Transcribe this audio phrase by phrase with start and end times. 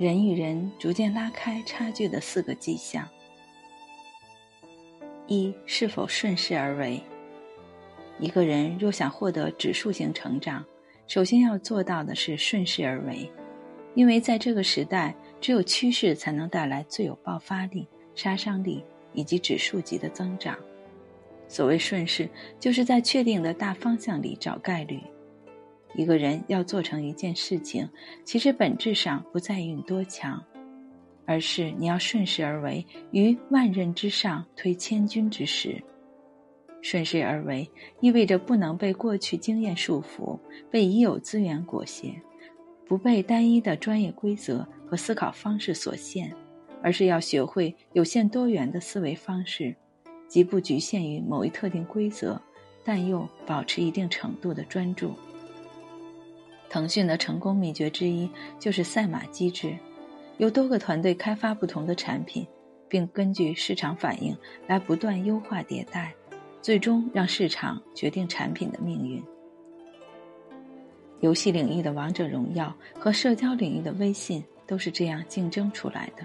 [0.00, 3.06] 人与人逐渐拉开差距的四个迹象：
[5.26, 6.98] 一、是否顺势而为？
[8.18, 10.64] 一个人若想获得指数型成长，
[11.06, 13.30] 首先要做到的是顺势而为，
[13.94, 18.82] 因为在这个时代，只有趋势才能带来最有爆发力、杀伤力
[19.12, 20.58] 以及指数级的增长。
[21.46, 22.26] 所谓顺势，
[22.58, 24.98] 就是在确定的大方向里找概率。
[25.94, 27.88] 一个人要做成一件事情，
[28.24, 30.42] 其实本质上不在于你多强，
[31.26, 35.82] 而是你要顺势而为，于万仞之上推千钧之势。
[36.82, 37.68] 顺势而为
[38.00, 40.38] 意味着不能被过去经验束缚，
[40.70, 42.14] 被已有资源裹挟，
[42.86, 46.34] 不被单一的专业规则和思考方式所限，
[46.82, 49.76] 而是要学会有限多元的思维方式。
[50.26, 52.40] 即不局限于某一特定规则，
[52.84, 55.12] 但又保持一定程度的专注。
[56.70, 59.76] 腾讯的成功秘诀之一就是赛马机制，
[60.38, 62.46] 由多个团队开发不同的产品，
[62.88, 64.34] 并根据市场反应
[64.68, 66.14] 来不断优化迭代，
[66.62, 69.20] 最终让市场决定产品的命运。
[71.18, 76.24] 游戏领域的王者荣耀和社交领域的微信都是这样竞争出来的。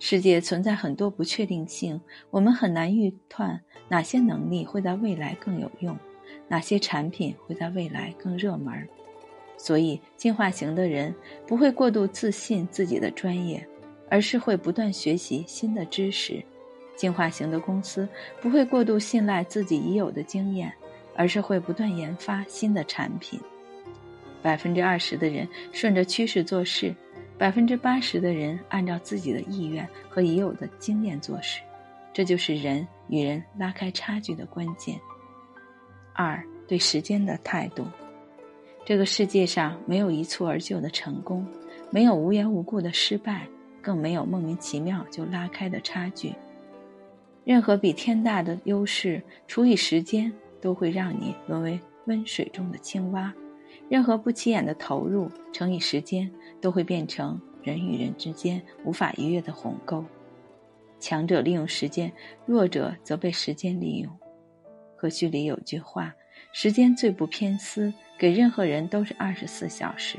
[0.00, 1.98] 世界存在很多不确定性，
[2.30, 5.96] 我们很难预断哪些能力会在未来更有用，
[6.48, 8.88] 哪些产品会在未来更热门。
[9.62, 11.14] 所以，进化型的人
[11.46, 13.64] 不会过度自信自己的专业，
[14.10, 16.44] 而是会不断学习新的知识；
[16.96, 18.08] 进化型的公司
[18.40, 20.72] 不会过度信赖自己已有的经验，
[21.14, 23.38] 而是会不断研发新的产品。
[24.42, 26.92] 百分之二十的人顺着趋势做事。
[27.38, 31.60] 百分之八十的人按照自己的意愿和已有的经验做事，
[32.12, 34.98] 这就是人与人拉开差距的关键。
[36.12, 37.86] 二对时间的态度，
[38.84, 41.46] 这个世界上没有一蹴而就的成功，
[41.90, 43.46] 没有无缘无故的失败，
[43.80, 46.34] 更没有莫名其妙就拉开的差距。
[47.44, 53.32] 任何比天大的优势除以时间，都会让你沦为温水中的青蛙。
[53.88, 56.30] 任何不起眼的投入乘以时间，
[56.60, 60.04] 都会变成人与人之间无法逾越的鸿沟。
[60.98, 62.12] 强者利用时间，
[62.46, 64.10] 弱者则被时间利用。
[64.96, 66.14] 和序里有句话
[66.52, 70.18] ：“时间最不偏私，给任何人都是二十四小时；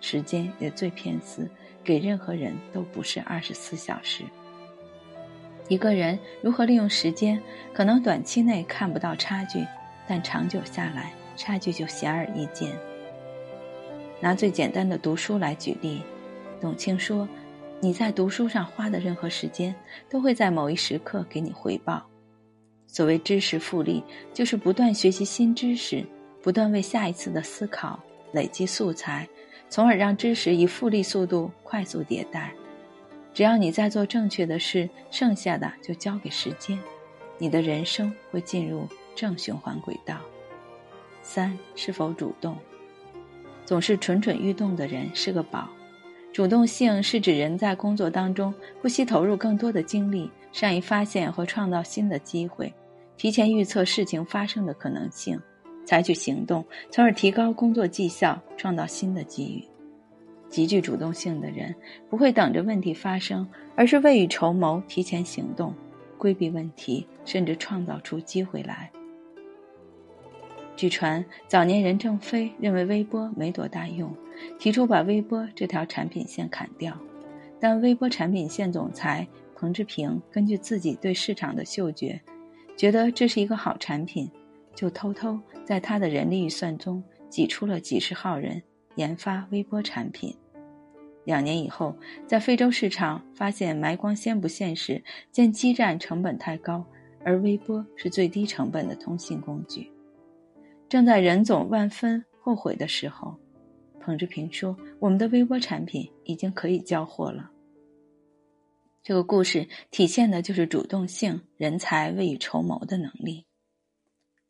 [0.00, 1.48] 时间也最偏私，
[1.84, 4.24] 给任何人都不是二十四小时。”
[5.68, 7.40] 一个人如何利用时间，
[7.74, 9.64] 可能短期内看不到差距，
[10.06, 12.72] 但长久下来，差距就显而易见。
[14.20, 16.02] 拿最简单的读书来举例，
[16.60, 17.28] 董卿说
[17.80, 19.74] ：“你在读书上花的任何时间，
[20.08, 22.04] 都会在某一时刻给你回报。
[22.88, 24.02] 所谓知识复利，
[24.34, 26.04] 就是不断学习新知识，
[26.42, 29.28] 不断为下一次的思考累积素材，
[29.68, 32.52] 从而让知识以复利速度快速迭代。
[33.32, 36.76] 只要你在做正确的事，剩下的就交给时间，
[37.38, 40.18] 你的人生会进入正循环轨道。
[41.22, 42.56] 三是否主动？”
[43.64, 45.68] 总是蠢蠢欲动的人是个宝。
[46.32, 52.74] 主动性是指人在工作当中不惜投入更多的精力，善于发现和创造新的机会，
[53.16, 55.40] 提前预测事情发生的可能性，
[55.84, 59.62] 采取行动，从而提高工作绩效，创造新的机遇。
[60.48, 61.72] 极具主动性的人
[62.10, 65.72] 不会等着问题发生，而是未雨绸缪，提前行动，
[66.16, 68.90] 规避问题，甚至创造出机会来。
[70.74, 74.12] 据传，早年任正非认为微波没多大用，
[74.58, 76.98] 提出把微波这条产品线砍掉。
[77.60, 79.26] 但微波产品线总裁
[79.60, 82.20] 彭志平根据自己对市场的嗅觉，
[82.76, 84.30] 觉得这是一个好产品，
[84.72, 88.62] 就偷偷在他的人力预算中挤出了几十号人
[88.94, 90.32] 研发微波产品。
[91.24, 91.92] 两年以后，
[92.24, 95.02] 在非洲市场发现埋光纤不现实，
[95.32, 96.84] 见基站成本太高，
[97.24, 99.90] 而微波是最低成本的通信工具。
[100.88, 103.34] 正在任总万分后悔的时候，
[103.98, 107.50] 彭志平说：“我们的微波产品已经可以交货了。”
[109.08, 113.46] 这个故事体现的就是主动性、人才未雨绸缪的能力。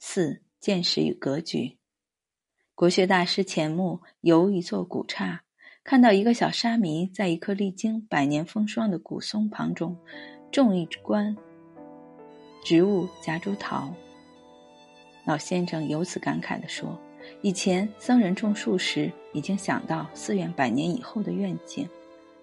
[0.01, 1.79] 四见识与格局。
[2.75, 5.45] 国学大师钱穆游一座古刹，
[5.85, 9.97] 看到一个小沙弥在一棵历经百年风霜的古松旁中
[10.51, 11.37] 种一观
[12.65, 13.95] 植物夹竹桃。
[15.25, 17.01] 老先生由此感慨地说
[17.43, 21.87] ：“以前僧人种树时，已经想到寺院百年以后的愿景；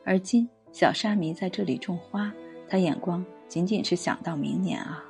[0.05, 2.29] 而今小沙弥在这里种花，
[2.67, 5.05] 他眼光仅仅是想到明年啊。”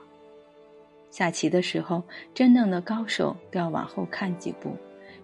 [1.09, 2.03] 下棋的时候，
[2.35, 4.77] 真正的高手都要往后看几步，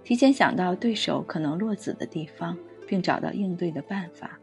[0.04, 2.58] 提前想到对手可能落子的地方，
[2.88, 4.40] 并找到应对的办法。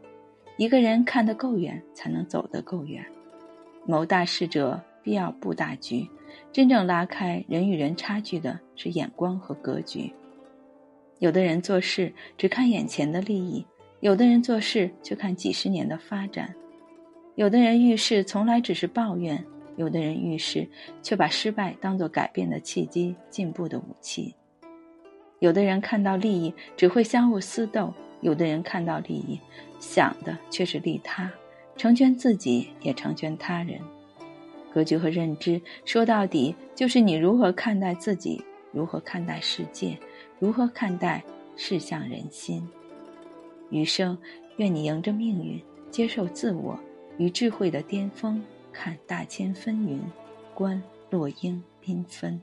[0.55, 3.05] 一个人看得够远，才能走得够远。
[3.85, 6.07] 谋大事者必要布大局，
[6.53, 10.09] 真正拉开人与人差距的是眼光和格局。
[11.17, 13.65] 有的人做事只看眼前的利益，
[14.01, 16.55] 有的人做事却看几十年的发展。
[17.35, 19.43] 有的人遇事从来只是抱怨，
[19.75, 20.67] 有的人遇事
[21.01, 24.35] 却把失败当作改变的契机、进步的武器。
[25.39, 29.39] 有的人看到利益只会相互厮斗，有的人看到利益
[29.79, 31.31] 想的却是利他，
[31.77, 33.79] 成全自己也成全他人。
[34.73, 39.97] 格局和认知说到底就是你如何看待自己，如何看待世界，
[40.39, 41.23] 如何看待
[41.55, 42.67] 世相人心。
[43.69, 44.17] 余生，
[44.57, 45.61] 愿你迎着命运，
[45.91, 46.79] 接受自我。
[47.17, 49.99] 与智慧的巅峰，看大千纷纭，
[50.53, 52.41] 观落英缤纷。